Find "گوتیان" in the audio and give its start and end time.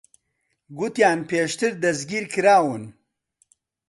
0.77-1.19